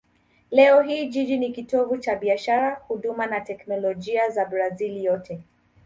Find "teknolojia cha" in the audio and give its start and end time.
3.41-4.45